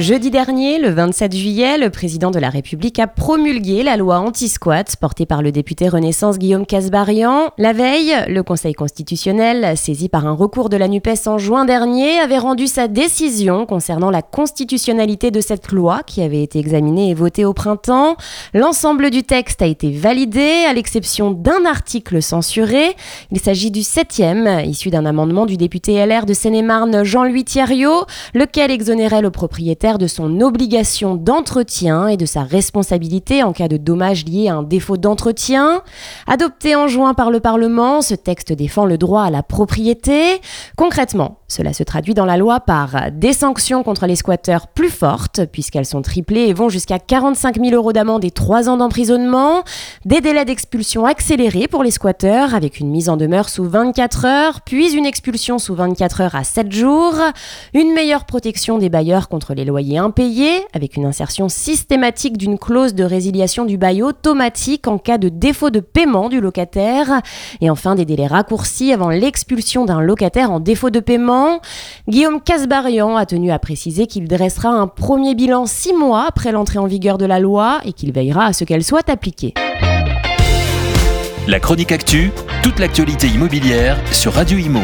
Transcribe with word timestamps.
Jeudi 0.00 0.30
dernier, 0.30 0.78
le 0.78 0.88
27 0.88 1.36
juillet, 1.36 1.76
le 1.76 1.90
président 1.90 2.30
de 2.30 2.38
la 2.38 2.48
République 2.48 2.98
a 2.98 3.06
promulgué 3.06 3.82
la 3.82 3.98
loi 3.98 4.18
anti-squat 4.18 4.96
portée 4.98 5.26
par 5.26 5.42
le 5.42 5.52
député 5.52 5.90
Renaissance 5.90 6.38
Guillaume 6.38 6.64
Casbarian. 6.64 7.50
La 7.58 7.74
veille, 7.74 8.14
le 8.26 8.42
Conseil 8.42 8.72
constitutionnel, 8.72 9.76
saisi 9.76 10.08
par 10.08 10.26
un 10.26 10.32
recours 10.32 10.70
de 10.70 10.78
la 10.78 10.88
NUPES 10.88 11.26
en 11.26 11.36
juin 11.36 11.66
dernier, 11.66 12.18
avait 12.18 12.38
rendu 12.38 12.66
sa 12.66 12.88
décision 12.88 13.66
concernant 13.66 14.10
la 14.10 14.22
constitutionnalité 14.22 15.30
de 15.30 15.42
cette 15.42 15.70
loi 15.70 16.00
qui 16.06 16.22
avait 16.22 16.42
été 16.42 16.58
examinée 16.58 17.10
et 17.10 17.14
votée 17.14 17.44
au 17.44 17.52
printemps. 17.52 18.16
L'ensemble 18.54 19.10
du 19.10 19.22
texte 19.22 19.60
a 19.60 19.66
été 19.66 19.90
validé, 19.90 20.64
à 20.66 20.72
l'exception 20.72 21.30
d'un 21.30 21.66
article 21.66 22.22
censuré. 22.22 22.96
Il 23.32 23.38
s'agit 23.38 23.70
du 23.70 23.82
septième, 23.82 24.62
issu 24.64 24.88
d'un 24.88 25.04
amendement 25.04 25.44
du 25.44 25.58
député 25.58 26.02
LR 26.06 26.24
de 26.24 26.32
Seine-et-Marne 26.32 27.04
Jean-Louis 27.04 27.44
Thierriot, 27.44 28.06
lequel 28.32 28.70
exonérait 28.70 29.20
le 29.20 29.30
propriétaire 29.30 29.89
de 29.98 30.06
son 30.06 30.40
obligation 30.40 31.16
d'entretien 31.16 32.08
et 32.08 32.16
de 32.16 32.26
sa 32.26 32.42
responsabilité 32.42 33.42
en 33.42 33.52
cas 33.52 33.68
de 33.68 33.76
dommages 33.76 34.24
liés 34.24 34.48
à 34.48 34.56
un 34.56 34.62
défaut 34.62 34.96
d'entretien. 34.96 35.82
Adopté 36.26 36.76
en 36.76 36.86
juin 36.86 37.14
par 37.14 37.30
le 37.30 37.40
Parlement, 37.40 38.02
ce 38.02 38.14
texte 38.14 38.52
défend 38.52 38.84
le 38.84 38.98
droit 38.98 39.22
à 39.22 39.30
la 39.30 39.42
propriété. 39.42 40.40
Concrètement, 40.76 41.39
cela 41.50 41.72
se 41.72 41.82
traduit 41.82 42.14
dans 42.14 42.24
la 42.24 42.36
loi 42.36 42.60
par 42.60 43.10
des 43.12 43.32
sanctions 43.32 43.82
contre 43.82 44.06
les 44.06 44.14
squatteurs 44.14 44.68
plus 44.68 44.88
fortes, 44.88 45.44
puisqu'elles 45.46 45.84
sont 45.84 46.00
triplées 46.00 46.46
et 46.46 46.52
vont 46.52 46.68
jusqu'à 46.68 47.00
45 47.00 47.60
000 47.60 47.74
euros 47.74 47.92
d'amende 47.92 48.24
et 48.24 48.30
3 48.30 48.68
ans 48.68 48.76
d'emprisonnement, 48.76 49.64
des 50.04 50.20
délais 50.20 50.44
d'expulsion 50.44 51.06
accélérés 51.06 51.66
pour 51.66 51.82
les 51.82 51.90
squatteurs, 51.90 52.54
avec 52.54 52.78
une 52.78 52.88
mise 52.88 53.08
en 53.08 53.16
demeure 53.16 53.48
sous 53.48 53.64
24 53.64 54.24
heures, 54.26 54.60
puis 54.60 54.94
une 54.94 55.06
expulsion 55.06 55.58
sous 55.58 55.74
24 55.74 56.20
heures 56.20 56.34
à 56.36 56.44
7 56.44 56.70
jours, 56.70 57.16
une 57.74 57.92
meilleure 57.94 58.26
protection 58.26 58.78
des 58.78 58.88
bailleurs 58.88 59.28
contre 59.28 59.52
les 59.52 59.64
loyers 59.64 59.98
impayés, 59.98 60.64
avec 60.72 60.96
une 60.96 61.04
insertion 61.04 61.48
systématique 61.48 62.38
d'une 62.38 62.58
clause 62.58 62.94
de 62.94 63.02
résiliation 63.02 63.64
du 63.64 63.76
bail 63.76 64.04
automatique 64.04 64.86
en 64.86 64.98
cas 64.98 65.18
de 65.18 65.28
défaut 65.28 65.70
de 65.70 65.80
paiement 65.80 66.28
du 66.28 66.40
locataire, 66.40 67.22
et 67.60 67.70
enfin 67.70 67.96
des 67.96 68.04
délais 68.04 68.28
raccourcis 68.28 68.92
avant 68.92 69.10
l'expulsion 69.10 69.84
d'un 69.84 70.00
locataire 70.00 70.52
en 70.52 70.60
défaut 70.60 70.90
de 70.90 71.00
paiement. 71.00 71.39
Guillaume 72.08 72.40
Casbarian 72.40 73.16
a 73.16 73.26
tenu 73.26 73.50
à 73.50 73.58
préciser 73.58 74.06
qu'il 74.06 74.28
dressera 74.28 74.68
un 74.68 74.86
premier 74.86 75.34
bilan 75.34 75.66
six 75.66 75.92
mois 75.92 76.26
après 76.28 76.52
l'entrée 76.52 76.78
en 76.78 76.86
vigueur 76.86 77.18
de 77.18 77.26
la 77.26 77.40
loi 77.40 77.80
et 77.84 77.92
qu'il 77.92 78.12
veillera 78.12 78.46
à 78.46 78.52
ce 78.52 78.64
qu'elle 78.64 78.84
soit 78.84 79.08
appliquée. 79.08 79.54
La 81.46 81.58
chronique 81.58 81.92
actu, 81.92 82.30
toute 82.62 82.78
l'actualité 82.78 83.26
immobilière 83.26 83.98
sur 84.12 84.34
Radio 84.34 84.58
Imo. 84.58 84.82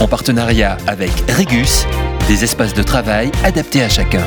En 0.00 0.08
partenariat 0.08 0.76
avec 0.86 1.10
Regus, 1.30 1.86
des 2.28 2.44
espaces 2.44 2.74
de 2.74 2.82
travail 2.82 3.30
adaptés 3.44 3.82
à 3.82 3.88
chacun. 3.88 4.22